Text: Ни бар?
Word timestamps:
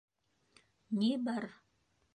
Ни 1.03 1.11
бар? 1.29 1.49